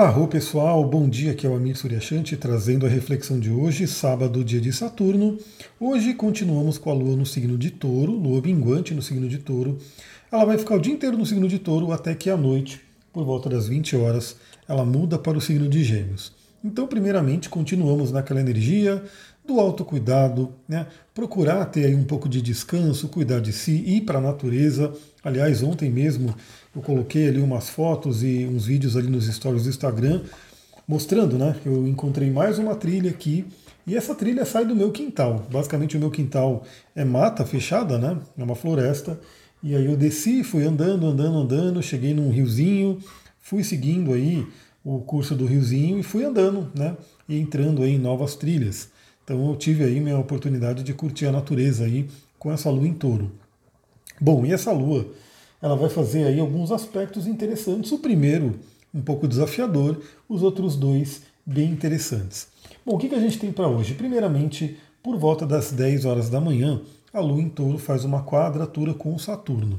Arro 0.00 0.26
pessoal, 0.26 0.82
bom 0.82 1.06
dia, 1.06 1.32
aqui 1.32 1.46
é 1.46 1.50
o 1.50 1.54
Amir 1.54 1.76
Suryashanti 1.76 2.34
trazendo 2.34 2.86
a 2.86 2.88
reflexão 2.88 3.38
de 3.38 3.50
hoje, 3.50 3.86
sábado, 3.86 4.42
dia 4.42 4.58
de 4.58 4.72
Saturno. 4.72 5.36
Hoje 5.78 6.14
continuamos 6.14 6.78
com 6.78 6.90
a 6.90 6.94
Lua 6.94 7.14
no 7.14 7.26
signo 7.26 7.58
de 7.58 7.70
Touro, 7.70 8.12
Lua 8.12 8.40
minguante 8.40 8.94
no 8.94 9.02
signo 9.02 9.28
de 9.28 9.36
Touro. 9.36 9.76
Ela 10.32 10.46
vai 10.46 10.56
ficar 10.56 10.76
o 10.76 10.80
dia 10.80 10.94
inteiro 10.94 11.18
no 11.18 11.26
signo 11.26 11.46
de 11.46 11.58
Touro 11.58 11.92
até 11.92 12.14
que 12.14 12.30
à 12.30 12.36
noite, 12.38 12.80
por 13.12 13.26
volta 13.26 13.50
das 13.50 13.68
20 13.68 13.94
horas, 13.94 14.36
ela 14.66 14.86
muda 14.86 15.18
para 15.18 15.36
o 15.36 15.40
signo 15.40 15.68
de 15.68 15.84
Gêmeos. 15.84 16.32
Então, 16.64 16.86
primeiramente, 16.86 17.50
continuamos 17.50 18.10
naquela 18.10 18.40
energia 18.40 19.04
do 19.44 19.58
autocuidado, 19.58 20.52
né? 20.68 20.86
procurar 21.14 21.64
ter 21.66 21.86
aí 21.86 21.94
um 21.94 22.04
pouco 22.04 22.28
de 22.28 22.40
descanso, 22.40 23.08
cuidar 23.08 23.40
de 23.40 23.52
si, 23.52 23.82
ir 23.86 24.02
para 24.02 24.18
a 24.18 24.22
natureza. 24.22 24.92
Aliás, 25.24 25.62
ontem 25.62 25.90
mesmo 25.90 26.34
eu 26.74 26.80
coloquei 26.82 27.28
ali 27.28 27.40
umas 27.40 27.68
fotos 27.68 28.22
e 28.22 28.46
uns 28.46 28.66
vídeos 28.66 28.96
ali 28.96 29.08
nos 29.08 29.26
stories 29.26 29.64
do 29.64 29.68
Instagram, 29.68 30.22
mostrando 30.86 31.36
né, 31.36 31.56
que 31.62 31.68
eu 31.68 31.86
encontrei 31.86 32.30
mais 32.30 32.58
uma 32.58 32.74
trilha 32.74 33.10
aqui. 33.10 33.44
E 33.86 33.96
essa 33.96 34.14
trilha 34.14 34.44
sai 34.44 34.64
do 34.64 34.76
meu 34.76 34.92
quintal. 34.92 35.46
Basicamente 35.50 35.96
o 35.96 36.00
meu 36.00 36.10
quintal 36.10 36.62
é 36.94 37.04
mata 37.04 37.44
fechada, 37.44 37.98
né? 37.98 38.18
É 38.38 38.42
uma 38.42 38.54
floresta. 38.54 39.18
E 39.62 39.74
aí 39.74 39.86
eu 39.86 39.96
desci, 39.96 40.44
fui 40.44 40.64
andando, 40.64 41.06
andando, 41.06 41.38
andando, 41.38 41.82
cheguei 41.82 42.14
num 42.14 42.30
riozinho, 42.30 42.98
fui 43.40 43.64
seguindo 43.64 44.12
aí 44.12 44.46
o 44.84 45.00
curso 45.00 45.34
do 45.34 45.44
riozinho 45.44 45.98
e 45.98 46.02
fui 46.02 46.24
andando, 46.24 46.70
né? 46.74 46.96
E 47.28 47.38
entrando 47.38 47.82
aí 47.82 47.94
em 47.94 47.98
novas 47.98 48.36
trilhas. 48.36 48.90
Então 49.30 49.48
eu 49.48 49.54
tive 49.54 49.84
aí 49.84 50.00
minha 50.00 50.18
oportunidade 50.18 50.82
de 50.82 50.92
curtir 50.92 51.26
a 51.26 51.30
natureza 51.30 51.84
aí 51.84 52.08
com 52.36 52.50
essa 52.50 52.68
lua 52.68 52.88
em 52.88 52.92
touro. 52.92 53.30
Bom, 54.20 54.44
e 54.44 54.52
essa 54.52 54.72
lua, 54.72 55.06
ela 55.62 55.76
vai 55.76 55.88
fazer 55.88 56.24
aí 56.24 56.40
alguns 56.40 56.72
aspectos 56.72 57.28
interessantes. 57.28 57.92
O 57.92 58.00
primeiro, 58.00 58.58
um 58.92 59.00
pouco 59.00 59.28
desafiador, 59.28 60.02
os 60.28 60.42
outros 60.42 60.74
dois, 60.74 61.22
bem 61.46 61.70
interessantes. 61.70 62.48
Bom, 62.84 62.96
o 62.96 62.98
que, 62.98 63.08
que 63.08 63.14
a 63.14 63.20
gente 63.20 63.38
tem 63.38 63.52
para 63.52 63.68
hoje? 63.68 63.94
Primeiramente, 63.94 64.76
por 65.00 65.16
volta 65.16 65.46
das 65.46 65.70
10 65.70 66.06
horas 66.06 66.28
da 66.28 66.40
manhã, 66.40 66.82
a 67.14 67.20
Lua 67.20 67.40
em 67.40 67.48
touro 67.48 67.78
faz 67.78 68.04
uma 68.04 68.24
quadratura 68.24 68.94
com 68.94 69.16
Saturno. 69.16 69.78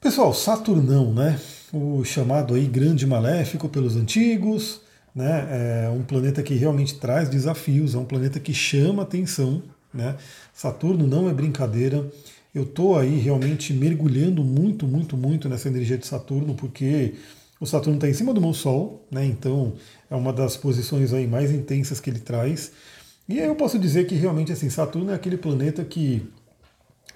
Pessoal, 0.00 0.34
Saturnão, 0.34 1.14
né? 1.14 1.38
O 1.72 2.04
chamado 2.04 2.54
aí 2.54 2.66
grande 2.66 3.06
maléfico 3.06 3.68
pelos 3.68 3.94
antigos, 3.94 4.80
né? 5.14 5.84
É 5.86 5.90
um 5.90 6.02
planeta 6.02 6.42
que 6.42 6.54
realmente 6.54 6.98
traz 6.98 7.28
desafios, 7.28 7.94
é 7.94 7.98
um 7.98 8.04
planeta 8.04 8.40
que 8.40 8.54
chama 8.54 9.02
atenção, 9.02 9.62
né? 9.92 10.16
Saturno 10.52 11.06
não 11.06 11.28
é 11.28 11.34
brincadeira. 11.34 12.10
Eu 12.54 12.64
estou 12.64 12.98
aí 12.98 13.18
realmente 13.18 13.72
mergulhando 13.72 14.44
muito, 14.44 14.86
muito, 14.86 15.16
muito 15.16 15.48
nessa 15.48 15.68
energia 15.68 15.96
de 15.96 16.06
Saturno, 16.06 16.54
porque 16.54 17.14
o 17.60 17.66
Saturno 17.66 17.96
está 17.96 18.08
em 18.08 18.14
cima 18.14 18.34
do 18.34 18.40
meu 18.40 18.52
Sol, 18.52 19.06
né? 19.10 19.24
Então 19.24 19.74
é 20.10 20.14
uma 20.14 20.32
das 20.32 20.56
posições 20.56 21.12
aí 21.12 21.26
mais 21.26 21.50
intensas 21.50 22.00
que 22.00 22.10
ele 22.10 22.18
traz. 22.18 22.72
E 23.28 23.40
aí 23.40 23.46
eu 23.46 23.54
posso 23.54 23.78
dizer 23.78 24.06
que 24.06 24.14
realmente 24.14 24.52
assim, 24.52 24.68
Saturno 24.68 25.12
é 25.12 25.14
aquele 25.14 25.36
planeta 25.36 25.84
que 25.84 26.26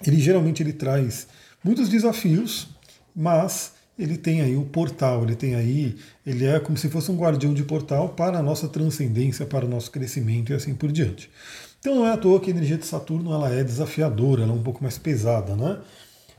ele 0.05 0.19
geralmente 0.19 0.63
ele 0.63 0.73
traz 0.73 1.27
muitos 1.63 1.89
desafios, 1.89 2.69
mas 3.15 3.73
ele 3.97 4.17
tem 4.17 4.41
aí 4.41 4.55
o 4.55 4.63
portal, 4.63 5.23
ele 5.23 5.35
tem 5.35 5.55
aí, 5.55 5.95
ele 6.25 6.45
é 6.45 6.59
como 6.59 6.77
se 6.77 6.89
fosse 6.89 7.11
um 7.11 7.17
guardião 7.17 7.53
de 7.53 7.63
portal 7.63 8.09
para 8.09 8.39
a 8.39 8.43
nossa 8.43 8.67
transcendência, 8.67 9.45
para 9.45 9.65
o 9.65 9.69
nosso 9.69 9.89
crescimento 9.91 10.51
e 10.51 10.55
assim 10.55 10.75
por 10.75 10.91
diante. 10.91 11.29
Então 11.79 11.95
não 11.95 12.05
é 12.05 12.11
à 12.11 12.17
toa 12.17 12.39
que 12.39 12.51
a 12.51 12.53
energia 12.53 12.77
de 12.77 12.85
Saturno 12.85 13.33
ela 13.33 13.49
é 13.53 13.63
desafiadora, 13.63 14.43
ela 14.43 14.51
é 14.51 14.55
um 14.55 14.63
pouco 14.63 14.83
mais 14.83 14.97
pesada, 14.97 15.55
né? 15.55 15.79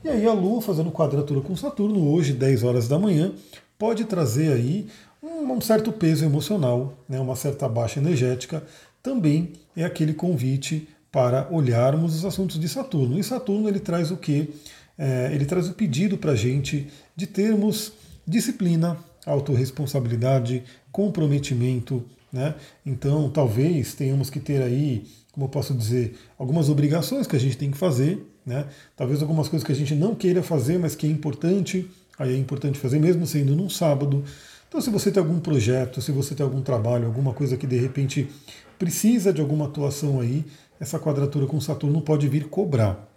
E 0.03 0.07
aí 0.07 0.25
a 0.25 0.31
Lua 0.31 0.61
fazendo 0.61 0.91
quadratura 0.91 1.41
com 1.41 1.55
Saturno 1.55 2.09
hoje, 2.09 2.33
10 2.33 2.63
horas 2.63 2.87
da 2.87 2.97
manhã, 2.97 3.33
pode 3.77 4.05
trazer 4.05 4.53
aí 4.53 4.87
um, 5.21 5.59
certo 5.59 5.91
peso 5.91 6.23
emocional, 6.23 6.93
né, 7.07 7.19
uma 7.19 7.35
certa 7.35 7.67
baixa 7.67 7.99
energética, 7.99 8.63
também 9.03 9.53
é 9.75 9.83
aquele 9.83 10.13
convite 10.13 10.87
para 11.11 11.47
olharmos 11.51 12.15
os 12.15 12.23
assuntos 12.23 12.59
de 12.59 12.69
Saturno. 12.69 13.17
E 13.19 13.23
Saturno 13.23 13.67
ele 13.67 13.79
traz 13.79 14.11
o 14.11 14.17
que? 14.17 14.53
É, 14.99 15.31
ele 15.33 15.45
traz 15.45 15.69
o 15.69 15.73
pedido 15.73 16.17
para 16.17 16.33
a 16.33 16.35
gente 16.35 16.87
de 17.15 17.25
termos 17.25 17.93
disciplina, 18.27 18.97
autorresponsabilidade, 19.25 20.61
comprometimento. 20.91 22.03
Né? 22.31 22.53
Então, 22.85 23.29
talvez 23.29 23.93
tenhamos 23.93 24.29
que 24.29 24.41
ter 24.41 24.61
aí, 24.61 25.07
como 25.31 25.45
eu 25.45 25.49
posso 25.49 25.73
dizer, 25.73 26.15
algumas 26.37 26.67
obrigações 26.67 27.25
que 27.25 27.35
a 27.35 27.39
gente 27.39 27.57
tem 27.57 27.71
que 27.71 27.77
fazer, 27.77 28.23
né? 28.45 28.65
talvez 28.95 29.21
algumas 29.21 29.47
coisas 29.47 29.65
que 29.65 29.71
a 29.71 29.75
gente 29.75 29.95
não 29.95 30.13
queira 30.13 30.43
fazer, 30.43 30.77
mas 30.77 30.95
que 30.95 31.07
é 31.07 31.09
importante, 31.09 31.89
aí 32.19 32.35
é 32.35 32.37
importante 32.37 32.77
fazer, 32.77 32.99
mesmo 32.99 33.25
sendo 33.25 33.55
num 33.55 33.69
sábado. 33.69 34.23
Então, 34.67 34.81
se 34.81 34.89
você 34.89 35.11
tem 35.11 35.23
algum 35.23 35.39
projeto, 35.39 36.01
se 36.01 36.11
você 36.11 36.35
tem 36.35 36.43
algum 36.43 36.61
trabalho, 36.61 37.07
alguma 37.07 37.33
coisa 37.33 37.55
que 37.55 37.65
de 37.65 37.77
repente 37.77 38.29
precisa 38.77 39.31
de 39.31 39.39
alguma 39.39 39.65
atuação 39.65 40.19
aí, 40.19 40.45
essa 40.77 40.99
quadratura 40.99 41.45
com 41.47 41.59
Saturno 41.59 42.01
pode 42.01 42.27
vir 42.27 42.49
cobrar. 42.49 43.07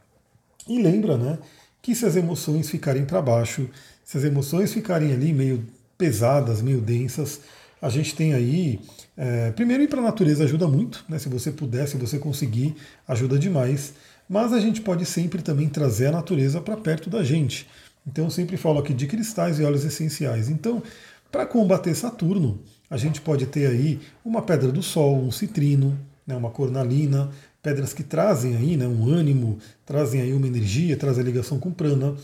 E 0.69 0.81
lembra, 0.81 1.19
né, 1.19 1.39
que 1.83 1.95
se 1.95 2.07
as 2.07 2.15
emoções 2.15 2.71
ficarem 2.71 3.05
para 3.05 3.21
baixo, 3.21 3.69
se 4.05 4.17
as 4.17 4.25
emoções 4.25 4.73
ficarem 4.73 5.13
ali 5.13 5.33
meio 5.33 5.67
pesadas, 5.99 6.63
meio 6.63 6.81
densas, 6.81 7.41
a 7.81 7.89
gente 7.89 8.15
tem 8.15 8.33
aí. 8.33 8.81
É, 9.17 9.51
primeiro, 9.51 9.83
ir 9.83 9.89
para 9.89 9.99
a 9.99 10.05
natureza 10.05 10.45
ajuda 10.45 10.69
muito, 10.69 11.05
né? 11.09 11.19
se 11.19 11.29
você 11.29 11.51
puder, 11.51 11.89
se 11.89 11.97
você 11.97 12.19
conseguir, 12.19 12.77
ajuda 13.07 13.39
demais. 13.39 13.95
Mas 14.29 14.53
a 14.53 14.61
gente 14.61 14.81
pode 14.81 15.05
sempre 15.05 15.43
também 15.43 15.69
trazer 15.69 16.07
a 16.07 16.13
natureza 16.13 16.61
para 16.61 16.77
perto 16.77 17.11
da 17.11 17.25
gente. 17.25 17.69
Então, 18.07 18.25
eu 18.25 18.31
sempre 18.31 18.57
falo 18.57 18.79
aqui 18.79 18.95
de 18.95 19.07
cristais 19.07 19.59
e 19.59 19.65
óleos 19.65 19.85
essenciais. 19.85 20.49
Então, 20.49 20.83
para 21.31 21.45
combater 21.45 21.95
Saturno, 21.95 22.61
a 22.89 22.97
gente 22.97 23.21
pode 23.21 23.47
ter 23.47 23.67
aí 23.67 24.01
uma 24.25 24.43
pedra 24.43 24.71
do 24.71 24.83
sol, 24.83 25.17
um 25.19 25.31
citrino, 25.31 25.99
né, 26.27 26.37
uma 26.37 26.51
cornalina, 26.51 27.31
pedras 27.63 27.95
que 27.95 28.03
trazem 28.03 28.57
aí 28.57 28.77
né, 28.77 28.87
um 28.87 29.09
ânimo, 29.09 29.59
trazem 29.87 30.21
aí 30.21 30.35
uma 30.35 30.47
energia, 30.47 30.97
trazem 30.97 31.23
a 31.23 31.27
ligação 31.27 31.59
com 31.59 31.71
prana. 31.71 32.15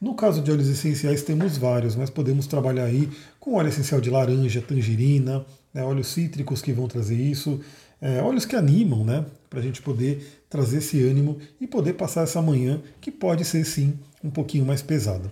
No 0.00 0.14
caso 0.14 0.42
de 0.42 0.50
óleos 0.50 0.68
essenciais 0.68 1.22
temos 1.22 1.56
vários, 1.56 1.94
mas 1.94 2.10
podemos 2.10 2.46
trabalhar 2.46 2.84
aí 2.84 3.08
com 3.38 3.54
óleo 3.54 3.68
essencial 3.68 4.00
de 4.00 4.10
laranja, 4.10 4.60
tangerina, 4.60 5.44
né, 5.72 5.84
óleos 5.84 6.08
cítricos 6.08 6.60
que 6.60 6.72
vão 6.72 6.88
trazer 6.88 7.16
isso, 7.16 7.60
é, 8.00 8.20
óleos 8.20 8.44
que 8.44 8.56
animam, 8.56 9.04
né, 9.04 9.24
para 9.48 9.60
a 9.60 9.62
gente 9.62 9.80
poder 9.82 10.42
trazer 10.48 10.78
esse 10.78 11.00
ânimo 11.02 11.38
e 11.60 11.66
poder 11.66 11.92
passar 11.92 12.22
essa 12.22 12.40
manhã 12.42 12.82
que 13.00 13.10
pode 13.10 13.44
ser 13.44 13.64
sim 13.64 13.94
um 14.24 14.30
pouquinho 14.30 14.64
mais 14.64 14.82
pesada. 14.82 15.30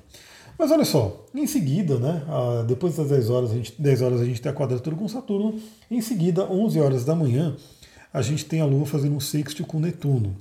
Mas 0.59 0.71
olha 0.71 0.85
só, 0.85 1.25
em 1.35 1.47
seguida, 1.47 1.99
né, 1.99 2.23
depois 2.67 2.97
das 2.97 3.09
10 3.09 3.31
horas, 3.31 3.51
a 3.53 3.55
gente, 3.55 3.75
10 3.81 4.03
horas 4.03 4.21
a 4.21 4.25
gente 4.25 4.43
tem 4.43 4.51
a 4.51 4.55
quadratura 4.55 4.97
com 4.97 5.07
Saturno, 5.07 5.59
em 5.91 6.01
seguida, 6.01 6.45
11 6.51 6.81
horas 6.81 7.05
da 7.05 7.15
manhã, 7.15 7.57
a 8.19 8.23
gente 8.23 8.45
tem 8.45 8.61
a 8.61 8.65
Lua 8.65 8.85
fazendo 8.85 9.15
um 9.15 9.21
sexto 9.21 9.65
com 9.65 9.79
Netuno. 9.79 10.35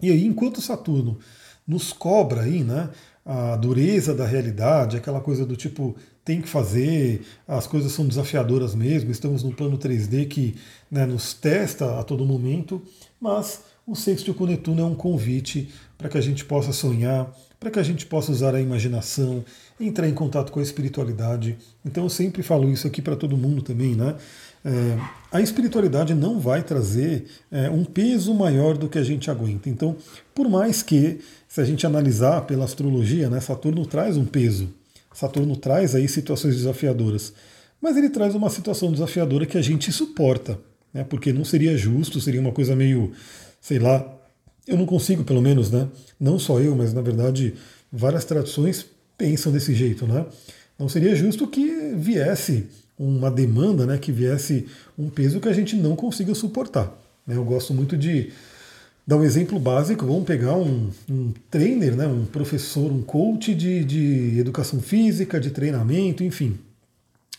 E 0.00 0.10
aí, 0.10 0.24
enquanto 0.24 0.60
Saturno 0.60 1.18
nos 1.66 1.92
cobra 1.92 2.42
aí, 2.42 2.62
né, 2.62 2.90
a 3.26 3.56
dureza 3.56 4.14
da 4.14 4.24
realidade, 4.24 4.96
aquela 4.96 5.20
coisa 5.20 5.44
do 5.44 5.56
tipo 5.56 5.96
tem 6.24 6.40
que 6.40 6.48
fazer, 6.48 7.22
as 7.46 7.66
coisas 7.66 7.90
são 7.90 8.06
desafiadoras 8.06 8.74
mesmo, 8.74 9.10
estamos 9.10 9.42
num 9.42 9.50
plano 9.50 9.76
3D 9.76 10.28
que 10.28 10.54
né, 10.88 11.04
nos 11.04 11.34
testa 11.34 11.98
a 11.98 12.04
todo 12.04 12.24
momento, 12.24 12.80
mas 13.20 13.62
o 13.92 13.94
sexto 13.94 14.32
com 14.32 14.46
Netuno 14.46 14.80
é 14.80 14.84
um 14.84 14.94
convite 14.94 15.68
para 15.98 16.08
que 16.08 16.16
a 16.16 16.20
gente 16.20 16.46
possa 16.46 16.72
sonhar, 16.72 17.30
para 17.60 17.70
que 17.70 17.78
a 17.78 17.82
gente 17.82 18.06
possa 18.06 18.32
usar 18.32 18.54
a 18.54 18.60
imaginação, 18.60 19.44
entrar 19.78 20.08
em 20.08 20.14
contato 20.14 20.50
com 20.50 20.60
a 20.60 20.62
espiritualidade. 20.62 21.58
Então 21.84 22.04
eu 22.04 22.08
sempre 22.08 22.42
falo 22.42 22.70
isso 22.70 22.86
aqui 22.86 23.02
para 23.02 23.14
todo 23.14 23.36
mundo 23.36 23.60
também, 23.60 23.94
né? 23.94 24.16
É, 24.64 24.98
a 25.30 25.40
espiritualidade 25.42 26.14
não 26.14 26.40
vai 26.40 26.62
trazer 26.62 27.26
é, 27.50 27.68
um 27.68 27.84
peso 27.84 28.32
maior 28.32 28.78
do 28.78 28.88
que 28.88 28.98
a 28.98 29.02
gente 29.02 29.30
aguenta. 29.30 29.68
Então, 29.68 29.94
por 30.34 30.48
mais 30.48 30.82
que, 30.82 31.18
se 31.46 31.60
a 31.60 31.64
gente 31.64 31.86
analisar 31.86 32.42
pela 32.42 32.64
astrologia, 32.64 33.28
né, 33.28 33.40
Saturno 33.40 33.84
traz 33.84 34.16
um 34.16 34.24
peso, 34.24 34.70
Saturno 35.12 35.54
traz 35.56 35.94
aí 35.94 36.08
situações 36.08 36.56
desafiadoras, 36.56 37.34
mas 37.80 37.96
ele 37.96 38.08
traz 38.08 38.34
uma 38.34 38.48
situação 38.48 38.90
desafiadora 38.90 39.44
que 39.44 39.58
a 39.58 39.62
gente 39.62 39.92
suporta, 39.92 40.58
né, 40.94 41.04
porque 41.04 41.32
não 41.32 41.44
seria 41.44 41.76
justo, 41.76 42.20
seria 42.20 42.40
uma 42.40 42.52
coisa 42.52 42.74
meio, 42.76 43.12
sei 43.62 43.78
lá, 43.78 44.04
eu 44.66 44.76
não 44.76 44.84
consigo, 44.84 45.24
pelo 45.24 45.40
menos, 45.40 45.70
né? 45.70 45.88
Não 46.20 46.38
só 46.38 46.60
eu, 46.60 46.76
mas 46.76 46.92
na 46.92 47.00
verdade 47.00 47.54
várias 47.90 48.24
tradições 48.24 48.84
pensam 49.16 49.52
desse 49.52 49.72
jeito, 49.72 50.06
né? 50.06 50.26
Não 50.78 50.88
seria 50.88 51.14
justo 51.14 51.46
que 51.46 51.94
viesse 51.94 52.66
uma 52.98 53.30
demanda, 53.30 53.86
né, 53.86 53.98
que 53.98 54.12
viesse 54.12 54.66
um 54.98 55.08
peso 55.08 55.40
que 55.40 55.48
a 55.48 55.52
gente 55.52 55.76
não 55.76 55.96
consiga 55.96 56.34
suportar. 56.34 56.92
Né? 57.26 57.36
Eu 57.36 57.44
gosto 57.44 57.72
muito 57.72 57.96
de 57.96 58.30
dar 59.06 59.16
um 59.16 59.24
exemplo 59.24 59.58
básico. 59.58 60.06
Vamos 60.06 60.24
pegar 60.24 60.56
um, 60.56 60.90
um 61.08 61.32
trainer, 61.50 61.96
né, 61.96 62.06
um 62.06 62.24
professor, 62.24 62.90
um 62.90 63.02
coach 63.02 63.54
de, 63.54 63.84
de 63.84 64.38
educação 64.38 64.80
física, 64.80 65.40
de 65.40 65.50
treinamento, 65.50 66.22
enfim. 66.22 66.58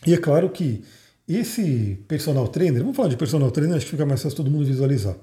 E 0.06 0.14
é 0.14 0.18
claro 0.18 0.50
que 0.50 0.82
esse 1.26 1.98
personal 2.06 2.48
trainer, 2.48 2.80
vamos 2.80 2.96
falar 2.96 3.08
de 3.08 3.16
personal 3.16 3.50
trainer, 3.50 3.76
acho 3.76 3.86
que 3.86 3.92
fica 3.92 4.06
mais 4.06 4.22
fácil 4.22 4.36
todo 4.36 4.50
mundo 4.50 4.66
visualizar. 4.66 5.16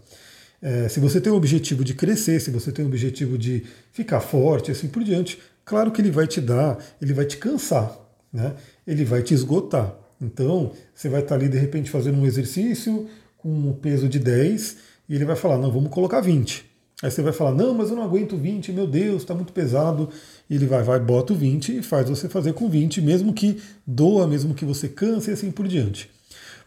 É, 0.61 0.87
se 0.87 0.99
você 0.99 1.19
tem 1.19 1.33
o 1.33 1.35
objetivo 1.35 1.83
de 1.83 1.93
crescer, 1.93 2.39
se 2.39 2.51
você 2.51 2.71
tem 2.71 2.85
o 2.85 2.87
objetivo 2.87 3.37
de 3.37 3.63
ficar 3.91 4.19
forte, 4.19 4.71
assim 4.71 4.87
por 4.87 5.03
diante, 5.03 5.39
claro 5.65 5.91
que 5.91 5.99
ele 6.01 6.11
vai 6.11 6.27
te 6.27 6.39
dar, 6.39 6.77
ele 7.01 7.13
vai 7.13 7.25
te 7.25 7.37
cansar, 7.37 7.97
né? 8.31 8.53
ele 8.85 9.03
vai 9.03 9.23
te 9.23 9.33
esgotar. 9.33 9.95
Então, 10.21 10.71
você 10.93 11.09
vai 11.09 11.21
estar 11.21 11.33
ali 11.35 11.49
de 11.49 11.57
repente 11.57 11.89
fazendo 11.89 12.19
um 12.19 12.25
exercício 12.25 13.07
com 13.39 13.49
um 13.49 13.73
peso 13.73 14.07
de 14.07 14.19
10 14.19 14.77
e 15.09 15.15
ele 15.15 15.25
vai 15.25 15.35
falar: 15.35 15.57
não, 15.57 15.71
vamos 15.71 15.89
colocar 15.89 16.21
20. 16.21 16.63
Aí 17.01 17.09
você 17.09 17.23
vai 17.23 17.33
falar: 17.33 17.53
não, 17.53 17.73
mas 17.73 17.89
eu 17.89 17.95
não 17.95 18.03
aguento 18.03 18.37
20, 18.37 18.71
meu 18.71 18.85
Deus, 18.85 19.23
está 19.23 19.33
muito 19.33 19.51
pesado. 19.51 20.09
E 20.47 20.55
ele 20.55 20.67
vai, 20.67 20.83
vai, 20.83 20.99
bota 20.99 21.33
o 21.33 21.35
20 21.35 21.79
e 21.79 21.81
faz 21.81 22.07
você 22.07 22.29
fazer 22.29 22.53
com 22.53 22.69
20, 22.69 23.01
mesmo 23.01 23.33
que 23.33 23.59
doa, 23.85 24.27
mesmo 24.27 24.53
que 24.53 24.63
você 24.63 24.87
canse 24.87 25.31
e 25.31 25.33
assim 25.33 25.49
por 25.49 25.67
diante. 25.67 26.09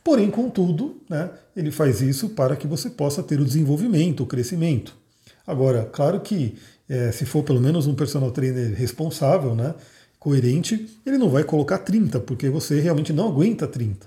Porém, 0.04 0.30
contudo, 0.30 1.00
né, 1.08 1.30
ele 1.56 1.70
faz 1.70 2.02
isso 2.02 2.28
para 2.28 2.54
que 2.54 2.66
você 2.66 2.90
possa 2.90 3.22
ter 3.22 3.40
o 3.40 3.44
desenvolvimento, 3.44 4.22
o 4.22 4.26
crescimento. 4.26 4.94
Agora, 5.46 5.88
claro 5.90 6.20
que 6.20 6.56
é, 6.86 7.10
se 7.10 7.24
for 7.24 7.42
pelo 7.42 7.60
menos 7.60 7.86
um 7.86 7.94
personal 7.94 8.30
trainer 8.30 8.74
responsável, 8.74 9.54
né, 9.54 9.74
coerente, 10.18 10.88
ele 11.06 11.16
não 11.16 11.30
vai 11.30 11.42
colocar 11.42 11.78
30, 11.78 12.20
porque 12.20 12.50
você 12.50 12.80
realmente 12.80 13.14
não 13.14 13.28
aguenta 13.28 13.66
30. 13.66 14.06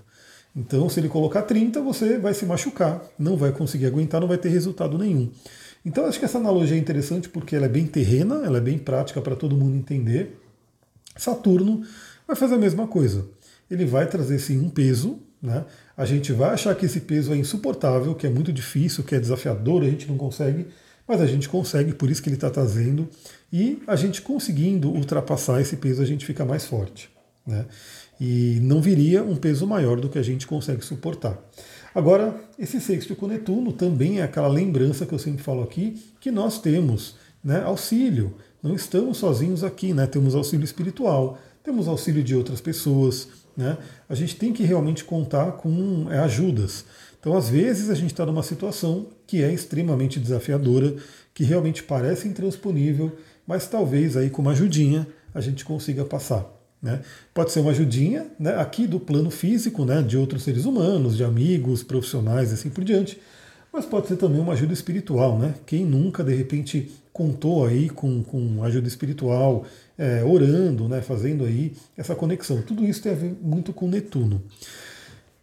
Então, 0.55 0.87
se 0.89 0.99
ele 0.99 1.09
colocar 1.09 1.43
30, 1.43 1.81
você 1.81 2.17
vai 2.17 2.33
se 2.33 2.45
machucar, 2.45 3.03
não 3.17 3.35
vai 3.35 3.51
conseguir 3.51 3.87
aguentar, 3.87 4.21
não 4.21 4.27
vai 4.27 4.37
ter 4.37 4.49
resultado 4.49 4.97
nenhum. 4.97 5.29
Então, 5.85 6.05
acho 6.05 6.19
que 6.19 6.25
essa 6.25 6.37
analogia 6.37 6.75
é 6.75 6.79
interessante 6.79 7.29
porque 7.29 7.55
ela 7.55 7.65
é 7.65 7.69
bem 7.69 7.85
terrena, 7.85 8.41
ela 8.43 8.57
é 8.57 8.61
bem 8.61 8.77
prática 8.77 9.21
para 9.21 9.35
todo 9.35 9.55
mundo 9.55 9.75
entender. 9.75 10.39
Saturno 11.15 11.83
vai 12.27 12.35
fazer 12.35 12.55
a 12.55 12.59
mesma 12.59 12.87
coisa. 12.87 13.25
Ele 13.69 13.85
vai 13.85 14.07
trazer 14.07 14.39
sim 14.39 14.59
um 14.59 14.69
peso, 14.69 15.19
né? 15.41 15.65
A 15.97 16.05
gente 16.05 16.31
vai 16.31 16.51
achar 16.51 16.75
que 16.75 16.85
esse 16.85 17.01
peso 17.01 17.33
é 17.33 17.37
insuportável, 17.37 18.13
que 18.13 18.27
é 18.27 18.29
muito 18.29 18.53
difícil, 18.53 19.03
que 19.03 19.15
é 19.15 19.19
desafiador, 19.19 19.81
a 19.81 19.89
gente 19.89 20.07
não 20.07 20.15
consegue, 20.15 20.67
mas 21.07 21.19
a 21.19 21.25
gente 21.25 21.49
consegue, 21.49 21.91
por 21.91 22.11
isso 22.11 22.21
que 22.21 22.29
ele 22.29 22.35
está 22.35 22.51
trazendo. 22.51 23.09
E 23.51 23.81
a 23.87 23.95
gente 23.95 24.21
conseguindo 24.21 24.91
ultrapassar 24.91 25.59
esse 25.59 25.75
peso, 25.77 25.99
a 26.01 26.05
gente 26.05 26.23
fica 26.23 26.45
mais 26.45 26.65
forte. 26.65 27.09
Né? 27.45 27.65
E 28.21 28.59
não 28.61 28.79
viria 28.79 29.23
um 29.23 29.35
peso 29.35 29.65
maior 29.65 29.99
do 29.99 30.07
que 30.07 30.19
a 30.19 30.23
gente 30.23 30.45
consegue 30.45 30.85
suportar. 30.85 31.35
Agora, 31.95 32.39
esse 32.59 32.79
sexto 32.79 33.15
com 33.15 33.25
Netuno 33.25 33.73
também 33.73 34.19
é 34.19 34.23
aquela 34.23 34.47
lembrança 34.47 35.03
que 35.03 35.13
eu 35.13 35.19
sempre 35.19 35.41
falo 35.41 35.63
aqui, 35.63 35.99
que 36.19 36.29
nós 36.29 36.59
temos 36.61 37.15
né, 37.43 37.63
auxílio. 37.63 38.35
Não 38.61 38.75
estamos 38.75 39.17
sozinhos 39.17 39.63
aqui, 39.63 39.93
né? 39.93 40.05
temos 40.05 40.35
auxílio 40.35 40.63
espiritual, 40.63 41.39
temos 41.67 41.89
auxílio 41.89 42.23
de 42.23 42.33
outras 42.33 42.61
pessoas. 42.61 43.27
Né? 43.55 43.77
A 44.07 44.15
gente 44.15 44.37
tem 44.37 44.53
que 44.53 44.63
realmente 44.63 45.03
contar 45.03 45.51
com 45.53 46.07
é, 46.09 46.17
ajudas. 46.19 46.85
Então, 47.19 47.35
às 47.35 47.49
vezes, 47.49 47.89
a 47.89 47.93
gente 47.93 48.13
está 48.13 48.25
numa 48.25 48.41
situação 48.41 49.07
que 49.27 49.43
é 49.43 49.51
extremamente 49.51 50.17
desafiadora, 50.17 50.95
que 51.33 51.43
realmente 51.43 51.83
parece 51.83 52.25
intransponível, 52.25 53.17
mas 53.45 53.67
talvez 53.67 54.15
aí 54.15 54.29
com 54.29 54.41
uma 54.41 54.51
ajudinha 54.51 55.05
a 55.33 55.41
gente 55.41 55.65
consiga 55.65 56.05
passar. 56.05 56.45
Né? 56.81 57.01
Pode 57.33 57.51
ser 57.51 57.59
uma 57.59 57.71
ajudinha 57.71 58.27
né, 58.39 58.55
aqui 58.55 58.87
do 58.87 58.97
plano 58.97 59.29
físico, 59.29 59.83
né, 59.83 60.01
de 60.01 60.17
outros 60.17 60.43
seres 60.43 60.63
humanos, 60.63 61.17
de 61.17 61.23
amigos, 61.25 61.83
profissionais 61.83 62.53
assim 62.53 62.69
por 62.69 62.85
diante, 62.85 63.19
mas 63.77 63.85
pode 63.85 64.07
ser 64.07 64.15
também 64.15 64.41
uma 64.41 64.53
ajuda 64.53 64.73
espiritual. 64.73 65.37
Né? 65.37 65.53
Quem 65.63 65.85
nunca, 65.85 66.23
de 66.23 66.33
repente, 66.33 66.91
contou 67.13 67.63
aí 67.63 67.87
com, 67.87 68.23
com 68.23 68.63
ajuda 68.63 68.87
espiritual, 68.87 69.65
é, 69.95 70.23
orando, 70.23 70.89
né, 70.89 70.99
fazendo 70.99 71.45
aí 71.45 71.73
essa 71.95 72.15
conexão. 72.15 72.59
Tudo 72.63 72.83
isso 72.83 73.03
tem 73.03 73.11
a 73.11 73.15
ver 73.15 73.37
muito 73.39 73.71
com 73.71 73.87
Netuno. 73.87 74.41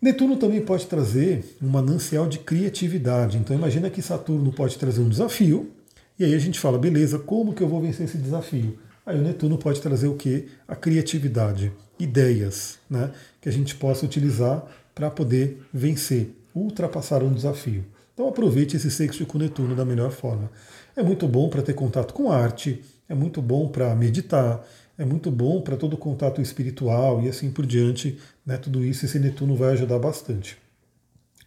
Netuno 0.03 0.37
também 0.37 0.61
pode 0.61 0.85
trazer 0.87 1.45
um 1.63 1.69
manancial 1.69 2.27
de 2.27 2.41
criatividade. 2.41 3.39
Então 3.39 3.57
imagina 3.57 3.89
que 3.89 4.03
Saturno 4.03 4.53
pode 4.53 4.77
trazer 4.79 5.01
um 5.01 5.09
desafio, 5.09 5.71
e 6.19 6.25
aí 6.25 6.35
a 6.35 6.39
gente 6.39 6.59
fala, 6.59 6.77
beleza, 6.77 7.21
como 7.21 7.55
que 7.55 7.63
eu 7.63 7.69
vou 7.69 7.81
vencer 7.81 8.05
esse 8.05 8.19
desafio? 8.19 8.77
Aí 9.07 9.17
o 9.17 9.23
Netuno 9.23 9.57
pode 9.59 9.81
trazer 9.81 10.09
o 10.09 10.17
que? 10.17 10.49
A 10.67 10.75
criatividade, 10.75 11.71
ideias, 12.01 12.79
né? 12.91 13.13
Que 13.41 13.49
a 13.49 13.53
gente 13.53 13.77
possa 13.77 14.05
utilizar 14.05 14.65
para 14.93 15.09
poder 15.09 15.63
vencer, 15.73 16.35
ultrapassar 16.53 17.23
um 17.23 17.33
desafio. 17.33 17.85
Então 18.15 18.29
aproveite 18.29 18.77
esse 18.77 18.91
sexto 18.91 19.27
com 19.27 19.37
Netuno 19.37 19.75
da 19.75 19.85
melhor 19.85 20.11
forma. 20.11 20.51
É 20.97 21.03
muito 21.03 21.29
bom 21.29 21.49
para 21.49 21.63
ter 21.63 21.75
contato 21.75 22.15
com 22.15 22.31
arte, 22.31 22.83
é 23.09 23.15
muito 23.15 23.43
bom 23.43 23.69
para 23.69 23.95
meditar, 23.95 24.65
é 24.97 25.05
muito 25.05 25.31
bom 25.31 25.61
para 25.61 25.77
todo 25.77 25.97
contato 25.97 26.41
espiritual 26.41 27.21
e 27.23 27.29
assim 27.29 27.51
por 27.51 27.67
diante. 27.67 28.19
Né? 28.47 28.57
Tudo 28.57 28.85
isso 28.85 29.05
esse 29.05 29.19
Netuno 29.19 29.57
vai 29.57 29.73
ajudar 29.73 29.99
bastante. 29.99 30.57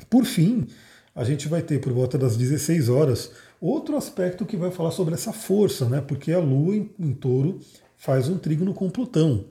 Por 0.10 0.26
fim, 0.26 0.68
a 1.16 1.24
gente 1.24 1.48
vai 1.48 1.62
ter 1.62 1.80
por 1.80 1.94
volta 1.94 2.18
das 2.18 2.38
16 2.38 2.90
horas 2.90 3.32
Outro 3.60 3.98
aspecto 3.98 4.46
que 4.46 4.56
vai 4.56 4.70
falar 4.70 4.92
sobre 4.92 5.16
essa 5.16 5.34
força, 5.34 5.90
né? 5.90 6.00
porque 6.00 6.32
a 6.32 6.40
Lua 6.40 6.76
em, 6.76 6.90
em 7.00 7.14
touro 7.14 7.60
faz 7.96 8.30
um 8.30 8.38
trígono 8.38 8.74
com 8.74 8.90
Plutão. 8.90 9.46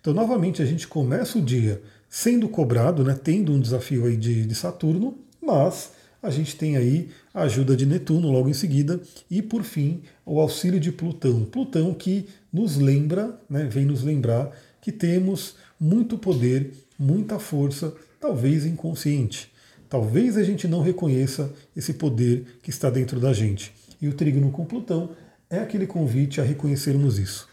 Então, 0.00 0.14
novamente, 0.14 0.62
a 0.62 0.64
gente 0.64 0.86
começa 0.86 1.38
o 1.38 1.42
dia 1.42 1.82
sendo 2.08 2.48
cobrado, 2.48 3.02
né? 3.02 3.18
tendo 3.20 3.52
um 3.52 3.58
desafio 3.58 4.06
aí 4.06 4.16
de, 4.16 4.46
de 4.46 4.54
Saturno, 4.54 5.18
mas 5.42 5.90
a 6.22 6.30
gente 6.30 6.56
tem 6.56 6.76
aí 6.76 7.10
a 7.32 7.42
ajuda 7.42 7.76
de 7.76 7.86
Netuno 7.86 8.30
logo 8.30 8.48
em 8.48 8.54
seguida 8.54 9.00
e, 9.30 9.40
por 9.40 9.62
fim, 9.62 10.02
o 10.26 10.40
auxílio 10.40 10.80
de 10.80 10.90
Plutão. 10.90 11.44
Plutão 11.44 11.94
que 11.94 12.26
nos 12.52 12.76
lembra, 12.76 13.38
né, 13.48 13.64
vem 13.64 13.84
nos 13.84 14.02
lembrar 14.02 14.50
que 14.80 14.90
temos 14.90 15.54
muito 15.78 16.18
poder, 16.18 16.72
muita 16.98 17.38
força, 17.38 17.94
talvez 18.20 18.66
inconsciente. 18.66 19.52
Talvez 19.88 20.36
a 20.36 20.42
gente 20.42 20.66
não 20.66 20.82
reconheça 20.82 21.52
esse 21.76 21.94
poder 21.94 22.58
que 22.62 22.70
está 22.70 22.90
dentro 22.90 23.20
da 23.20 23.32
gente. 23.32 23.72
E 24.02 24.08
o 24.08 24.12
trígono 24.12 24.50
com 24.50 24.64
Plutão 24.64 25.10
é 25.48 25.60
aquele 25.60 25.86
convite 25.86 26.40
a 26.40 26.44
reconhecermos 26.44 27.18
isso. 27.18 27.48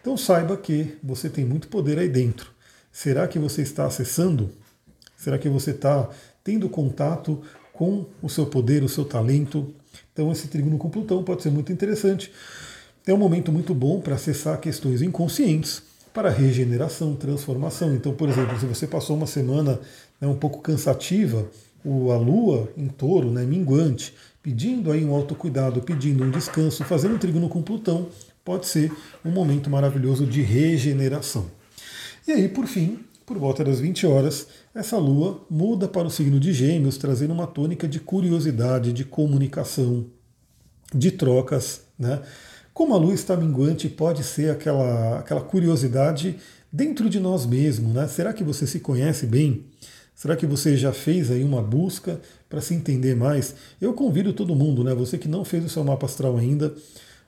Então 0.00 0.16
saiba 0.16 0.56
que 0.56 0.96
você 1.02 1.28
tem 1.28 1.44
muito 1.44 1.68
poder 1.68 1.98
aí 1.98 2.08
dentro. 2.08 2.52
Será 2.92 3.26
que 3.26 3.38
você 3.38 3.62
está 3.62 3.86
acessando? 3.86 4.52
Será 5.16 5.38
que 5.38 5.48
você 5.48 5.70
está 5.70 6.08
tendo 6.44 6.68
contato 6.68 7.42
com 7.74 8.06
o 8.22 8.28
seu 8.30 8.46
poder, 8.46 8.82
o 8.82 8.88
seu 8.88 9.04
talento? 9.04 9.74
Então 10.12 10.32
esse 10.32 10.48
trígono 10.48 10.78
com 10.78 10.88
Plutão 10.88 11.22
pode 11.22 11.42
ser 11.42 11.50
muito 11.50 11.72
interessante. 11.72 12.32
É 13.06 13.12
um 13.12 13.18
momento 13.18 13.52
muito 13.52 13.74
bom 13.74 14.00
para 14.00 14.14
acessar 14.14 14.58
questões 14.58 15.02
inconscientes, 15.02 15.82
para 16.14 16.30
regeneração, 16.30 17.14
transformação. 17.14 17.94
Então, 17.94 18.14
por 18.14 18.28
exemplo, 18.30 18.58
se 18.58 18.64
você 18.64 18.86
passou 18.86 19.16
uma 19.16 19.26
semana 19.26 19.78
né, 20.18 20.26
um 20.26 20.36
pouco 20.36 20.60
cansativa, 20.62 21.46
a 21.84 22.16
lua 22.16 22.72
em 22.78 22.88
touro, 22.88 23.30
né, 23.30 23.44
minguante, 23.44 24.14
pedindo 24.42 24.90
aí 24.90 25.04
um 25.04 25.14
autocuidado, 25.14 25.82
pedindo 25.82 26.24
um 26.24 26.30
descanso, 26.30 26.82
fazendo 26.84 27.16
um 27.16 27.18
trígono 27.18 27.48
com 27.48 27.62
Plutão, 27.62 28.08
pode 28.44 28.66
ser 28.66 28.90
um 29.24 29.30
momento 29.30 29.68
maravilhoso 29.68 30.24
de 30.24 30.40
regeneração. 30.40 31.46
E 32.26 32.32
aí, 32.32 32.48
por 32.48 32.66
fim, 32.66 33.00
por 33.26 33.38
volta 33.38 33.64
das 33.64 33.80
20 33.80 34.06
horas, 34.06 34.46
essa 34.74 34.98
lua 34.98 35.44
muda 35.48 35.88
para 35.88 36.06
o 36.06 36.10
signo 36.10 36.38
de 36.38 36.52
Gêmeos, 36.52 36.98
trazendo 36.98 37.32
uma 37.32 37.46
tônica 37.46 37.88
de 37.88 37.98
curiosidade, 37.98 38.92
de 38.92 39.04
comunicação, 39.04 40.06
de 40.94 41.10
trocas. 41.10 41.82
Né? 41.98 42.20
Como 42.72 42.94
a 42.94 42.98
lua 42.98 43.14
está 43.14 43.36
minguante, 43.36 43.88
pode 43.88 44.22
ser 44.22 44.50
aquela, 44.50 45.18
aquela 45.18 45.40
curiosidade 45.40 46.36
dentro 46.70 47.08
de 47.08 47.18
nós 47.18 47.46
mesmos. 47.46 47.94
Né? 47.94 48.06
Será 48.08 48.32
que 48.32 48.44
você 48.44 48.66
se 48.66 48.80
conhece 48.80 49.26
bem? 49.26 49.64
Será 50.14 50.36
que 50.36 50.46
você 50.46 50.76
já 50.76 50.92
fez 50.92 51.30
aí 51.30 51.42
uma 51.42 51.62
busca 51.62 52.20
para 52.48 52.60
se 52.60 52.74
entender 52.74 53.16
mais? 53.16 53.54
Eu 53.80 53.94
convido 53.94 54.32
todo 54.32 54.54
mundo, 54.54 54.84
né? 54.84 54.94
Você 54.94 55.18
que 55.18 55.26
não 55.26 55.44
fez 55.44 55.64
o 55.64 55.68
seu 55.68 55.82
mapa 55.82 56.06
astral 56.06 56.36
ainda, 56.36 56.72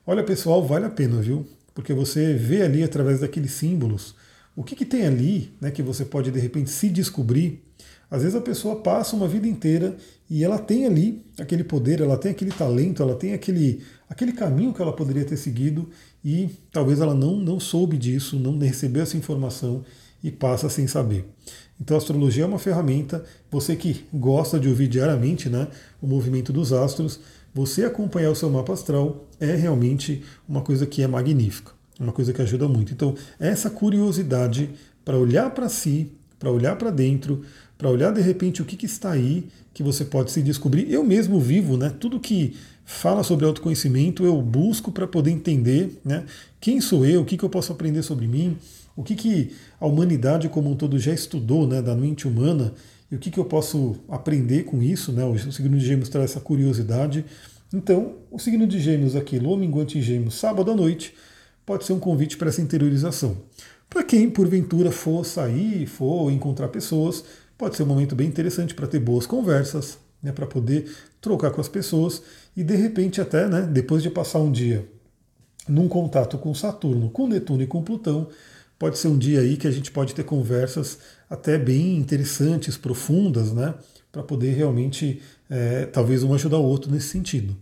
olha 0.05 0.23
pessoal, 0.23 0.65
vale 0.65 0.85
a 0.85 0.89
pena, 0.89 1.21
viu? 1.21 1.45
Porque 1.75 1.93
você 1.93 2.33
vê 2.33 2.61
ali 2.61 2.81
através 2.83 3.19
daqueles 3.19 3.51
símbolos 3.51 4.15
o 4.57 4.63
que, 4.63 4.75
que 4.75 4.85
tem 4.85 5.05
ali, 5.05 5.53
né? 5.61 5.71
Que 5.71 5.81
você 5.81 6.03
pode 6.03 6.29
de 6.31 6.39
repente 6.39 6.69
se 6.69 6.89
descobrir 6.89 7.63
às 8.09 8.21
vezes 8.21 8.35
a 8.35 8.41
pessoa 8.41 8.77
passa 8.77 9.15
uma 9.15 9.27
vida 9.27 9.47
inteira 9.47 9.97
e 10.29 10.43
ela 10.43 10.57
tem 10.57 10.85
ali 10.85 11.25
aquele 11.37 11.63
poder, 11.63 11.99
ela 11.99 12.17
tem 12.17 12.31
aquele 12.31 12.51
talento, 12.51 13.03
ela 13.03 13.15
tem 13.15 13.33
aquele, 13.33 13.83
aquele 14.09 14.31
caminho 14.31 14.73
que 14.73 14.81
ela 14.81 14.93
poderia 14.93 15.25
ter 15.25 15.35
seguido 15.35 15.89
e 16.23 16.49
talvez 16.71 17.01
ela 17.01 17.13
não, 17.13 17.35
não 17.35 17.59
soube 17.59 17.97
disso, 17.97 18.39
não 18.39 18.57
recebeu 18.57 19.03
essa 19.03 19.17
informação 19.17 19.83
e 20.23 20.31
passa 20.31 20.69
sem 20.69 20.87
saber. 20.87 21.25
Então 21.79 21.95
a 21.95 21.97
astrologia 21.97 22.43
é 22.43 22.47
uma 22.47 22.57
ferramenta, 22.57 23.23
você 23.51 23.75
que 23.75 24.05
gosta 24.13 24.57
de 24.57 24.69
ouvir 24.69 24.87
diariamente 24.87 25.49
né, 25.49 25.67
o 26.01 26.07
movimento 26.07 26.53
dos 26.53 26.71
astros, 26.71 27.19
você 27.53 27.83
acompanhar 27.83 28.31
o 28.31 28.35
seu 28.35 28.49
mapa 28.49 28.71
astral 28.71 29.27
é 29.39 29.53
realmente 29.53 30.23
uma 30.47 30.61
coisa 30.61 30.85
que 30.85 31.01
é 31.01 31.07
magnífica, 31.07 31.73
uma 31.99 32.11
coisa 32.11 32.33
que 32.33 32.41
ajuda 32.41 32.67
muito. 32.67 32.93
Então, 32.93 33.15
essa 33.39 33.69
curiosidade 33.69 34.69
para 35.03 35.17
olhar 35.17 35.49
para 35.51 35.69
si, 35.69 36.11
para 36.37 36.51
olhar 36.51 36.75
para 36.75 36.91
dentro, 36.91 37.43
para 37.77 37.89
olhar 37.89 38.11
de 38.11 38.21
repente 38.21 38.61
o 38.61 38.65
que, 38.65 38.75
que, 38.75 38.85
está 38.85 39.11
aí 39.11 39.47
que 39.73 39.83
você 39.83 40.03
pode 40.03 40.31
se 40.31 40.41
descobrir. 40.41 40.91
Eu 40.91 41.03
mesmo 41.03 41.39
vivo, 41.39 41.77
né? 41.77 41.93
Tudo 41.99 42.19
que 42.19 42.55
fala 42.83 43.23
sobre 43.23 43.45
autoconhecimento 43.45 44.25
eu 44.25 44.41
busco 44.41 44.91
para 44.91 45.07
poder 45.07 45.31
entender, 45.31 45.99
né? 46.03 46.25
Quem 46.59 46.81
sou 46.81 47.05
eu? 47.05 47.21
O 47.21 47.25
que, 47.25 47.37
que 47.37 47.43
eu 47.43 47.49
posso 47.49 47.71
aprender 47.71 48.01
sobre 48.01 48.27
mim? 48.27 48.57
O 48.95 49.03
que, 49.03 49.15
que 49.15 49.51
a 49.79 49.85
humanidade 49.85 50.49
como 50.49 50.71
um 50.71 50.75
todo 50.75 50.97
já 50.97 51.13
estudou, 51.13 51.67
né? 51.67 51.81
Da 51.81 51.95
mente 51.95 52.27
humana 52.27 52.73
e 53.11 53.15
o 53.15 53.19
que, 53.19 53.31
que 53.31 53.39
eu 53.39 53.45
posso 53.45 53.95
aprender 54.09 54.63
com 54.63 54.81
isso, 54.81 55.11
né? 55.11 55.23
O 55.23 55.37
signo 55.51 55.77
de 55.77 55.85
Gêmeos 55.85 56.09
traz 56.09 56.31
essa 56.31 56.39
curiosidade. 56.39 57.23
Então, 57.73 58.15
o 58.31 58.39
signo 58.39 58.65
de 58.65 58.79
Gêmeos 58.79 59.15
aqui, 59.15 59.39
Lua 59.39 59.57
Minguante 59.57 59.97
em 59.97 60.01
Gêmeos, 60.01 60.35
sábado 60.35 60.71
à 60.71 60.75
noite, 60.75 61.13
pode 61.67 61.83
ser 61.83 61.91
um 61.91 61.99
convite 61.99 62.37
para 62.37 62.47
essa 62.47 62.61
interiorização. 62.61 63.37
Para 63.89 64.01
quem 64.01 64.29
porventura 64.29 64.89
for 64.89 65.25
sair, 65.25 65.85
for 65.85 66.31
encontrar 66.31 66.69
pessoas, 66.69 67.25
pode 67.57 67.75
ser 67.75 67.83
um 67.83 67.87
momento 67.87 68.15
bem 68.15 68.25
interessante 68.25 68.73
para 68.73 68.87
ter 68.87 68.99
boas 68.99 69.27
conversas, 69.27 69.97
né, 70.23 70.31
para 70.31 70.47
poder 70.47 70.89
trocar 71.19 71.51
com 71.51 71.59
as 71.59 71.67
pessoas 71.67 72.23
e 72.55 72.63
de 72.63 72.73
repente 72.73 73.19
até, 73.19 73.49
né, 73.49 73.63
depois 73.69 74.01
de 74.01 74.09
passar 74.09 74.39
um 74.39 74.49
dia 74.49 74.87
num 75.67 75.89
contato 75.89 76.37
com 76.37 76.55
Saturno, 76.55 77.09
com 77.09 77.27
Netuno 77.27 77.61
e 77.61 77.67
com 77.67 77.83
Plutão, 77.83 78.29
pode 78.79 78.97
ser 78.97 79.09
um 79.09 79.17
dia 79.17 79.41
aí 79.41 79.57
que 79.57 79.67
a 79.67 79.71
gente 79.71 79.91
pode 79.91 80.15
ter 80.15 80.23
conversas 80.23 80.99
até 81.29 81.57
bem 81.57 81.97
interessantes, 81.97 82.77
profundas, 82.77 83.51
né, 83.51 83.73
para 84.09 84.23
poder 84.23 84.53
realmente, 84.53 85.21
é, 85.49 85.85
talvez 85.85 86.23
um 86.23 86.33
ajudar 86.33 86.59
o 86.59 86.63
outro 86.63 86.89
nesse 86.89 87.09
sentido. 87.09 87.57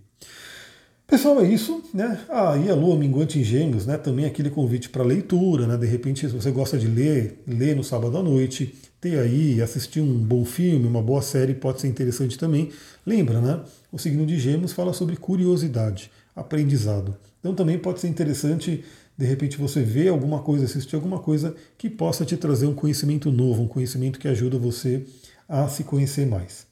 Pessoal, 1.08 1.40
é 1.40 1.48
isso, 1.48 1.84
né? 1.94 2.20
Ah, 2.28 2.54
a 2.54 2.74
Lua 2.74 2.98
minguante 2.98 3.38
em 3.38 3.44
Gêmeos, 3.44 3.86
né? 3.86 3.96
Também 3.96 4.26
aquele 4.26 4.50
convite 4.50 4.90
para 4.90 5.04
leitura, 5.04 5.68
né? 5.68 5.78
De 5.78 5.86
repente, 5.86 6.28
se 6.28 6.34
você 6.34 6.50
gosta 6.50 6.80
de 6.80 6.88
ler, 6.88 7.44
ler 7.48 7.76
no 7.76 7.84
sábado 7.84 8.18
à 8.18 8.24
noite, 8.24 8.74
ter 9.00 9.20
aí, 9.20 9.62
assistir 9.62 10.02
um 10.02 10.18
bom 10.18 10.44
filme, 10.44 10.88
uma 10.88 11.04
boa 11.04 11.22
série 11.22 11.54
pode 11.54 11.80
ser 11.80 11.90
interessante 11.90 12.40
também. 12.40 12.72
Lembra, 13.06 13.40
né? 13.40 13.62
O 13.92 14.00
signo 14.00 14.26
de 14.26 14.40
Gêmeos 14.40 14.74
fala 14.74 14.94
sobre 14.94 15.16
curiosidade, 15.16 16.10
aprendizado. 16.36 17.16
Então 17.40 17.54
também 17.54 17.78
pode 17.78 18.00
ser 18.00 18.08
interessante, 18.08 18.84
de 19.16 19.26
repente, 19.28 19.58
você 19.58 19.84
ver 19.84 20.08
alguma 20.08 20.40
coisa, 20.40 20.66
assistir 20.66 20.96
alguma 20.96 21.20
coisa 21.20 21.56
que 21.78 21.88
possa 21.88 22.26
te 22.26 22.36
trazer 22.36 22.66
um 22.66 22.74
conhecimento 22.74 23.32
novo, 23.32 23.62
um 23.62 23.68
conhecimento 23.68 24.18
que 24.18 24.28
ajuda 24.28 24.58
você 24.58 25.06
a 25.48 25.68
se 25.68 25.84
conhecer 25.84 26.26
mais. 26.26 26.66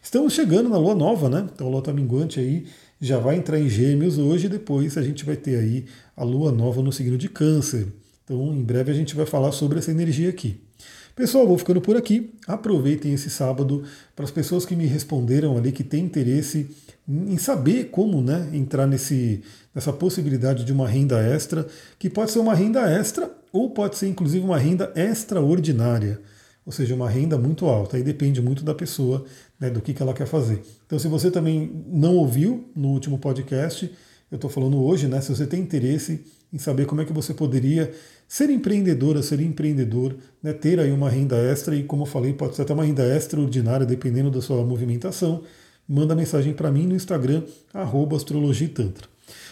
Estamos 0.00 0.32
chegando 0.32 0.68
na 0.68 0.78
lua 0.78 0.94
nova, 0.94 1.28
né? 1.28 1.48
Então 1.52 1.66
a 1.66 1.70
lua 1.70 1.80
está 1.80 1.92
minguante 1.92 2.38
aí 2.38 2.66
já 3.00 3.18
vai 3.18 3.36
entrar 3.36 3.58
em 3.58 3.68
gêmeos 3.68 4.18
hoje 4.18 4.46
e 4.46 4.50
depois 4.50 4.98
a 4.98 5.02
gente 5.02 5.24
vai 5.24 5.36
ter 5.36 5.58
aí 5.58 5.86
a 6.16 6.22
lua 6.22 6.52
nova 6.52 6.82
no 6.82 6.92
signo 6.92 7.16
de 7.16 7.28
câncer. 7.28 7.86
Então, 8.24 8.52
em 8.54 8.62
breve 8.62 8.92
a 8.92 8.94
gente 8.94 9.16
vai 9.16 9.24
falar 9.24 9.52
sobre 9.52 9.78
essa 9.78 9.90
energia 9.90 10.28
aqui. 10.28 10.60
Pessoal, 11.16 11.46
vou 11.46 11.58
ficando 11.58 11.80
por 11.80 11.96
aqui. 11.96 12.34
Aproveitem 12.46 13.12
esse 13.12 13.30
sábado 13.30 13.82
para 14.14 14.24
as 14.24 14.30
pessoas 14.30 14.64
que 14.64 14.76
me 14.76 14.86
responderam 14.86 15.56
ali 15.56 15.72
que 15.72 15.82
têm 15.82 16.04
interesse 16.04 16.70
em 17.08 17.36
saber 17.36 17.90
como 17.90 18.22
né, 18.22 18.48
entrar 18.52 18.86
nesse, 18.86 19.42
nessa 19.74 19.92
possibilidade 19.92 20.64
de 20.64 20.72
uma 20.72 20.86
renda 20.86 21.20
extra, 21.20 21.66
que 21.98 22.08
pode 22.08 22.30
ser 22.30 22.38
uma 22.38 22.54
renda 22.54 22.80
extra 22.88 23.30
ou 23.52 23.70
pode 23.70 23.96
ser 23.96 24.06
inclusive 24.08 24.44
uma 24.44 24.58
renda 24.58 24.92
extraordinária 24.94 26.20
ou 26.64 26.72
seja, 26.72 26.94
uma 26.94 27.08
renda 27.08 27.36
muito 27.38 27.66
alta. 27.66 27.96
Aí 27.96 28.02
depende 28.02 28.40
muito 28.40 28.64
da 28.64 28.74
pessoa, 28.74 29.24
né, 29.60 29.68
do 29.70 29.80
que, 29.80 29.92
que 29.92 30.02
ela 30.02 30.14
quer 30.14 30.26
fazer. 30.26 30.62
Então, 30.86 30.98
se 30.98 31.06
você 31.06 31.30
também 31.30 31.70
não 31.86 32.16
ouviu 32.16 32.70
no 32.74 32.88
último 32.88 33.18
podcast, 33.18 33.90
eu 34.30 34.36
estou 34.36 34.48
falando 34.48 34.82
hoje, 34.82 35.06
né, 35.06 35.20
se 35.20 35.34
você 35.34 35.46
tem 35.46 35.60
interesse 35.60 36.24
em 36.52 36.58
saber 36.58 36.86
como 36.86 37.00
é 37.00 37.04
que 37.04 37.12
você 37.12 37.34
poderia 37.34 37.92
ser 38.26 38.48
empreendedora, 38.50 39.22
ser 39.22 39.40
empreendedor, 39.40 40.16
né, 40.42 40.52
ter 40.52 40.80
aí 40.80 40.90
uma 40.90 41.10
renda 41.10 41.36
extra 41.36 41.76
e, 41.76 41.82
como 41.82 42.02
eu 42.02 42.06
falei, 42.06 42.32
pode 42.32 42.56
ser 42.56 42.62
até 42.62 42.72
uma 42.72 42.84
renda 42.84 43.04
extraordinária, 43.04 43.84
dependendo 43.84 44.30
da 44.30 44.40
sua 44.40 44.64
movimentação, 44.64 45.42
manda 45.88 46.14
mensagem 46.14 46.54
para 46.54 46.70
mim 46.70 46.86
no 46.86 46.94
Instagram, 46.94 47.42
astrologitantra. 48.16 49.08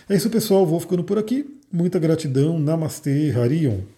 É 0.08 0.16
isso, 0.16 0.30
pessoal. 0.30 0.64
Vou 0.64 0.80
ficando 0.80 1.04
por 1.04 1.18
aqui. 1.18 1.58
Muita 1.70 1.98
gratidão. 1.98 2.58
Namastê, 2.58 3.30
Harion. 3.30 3.97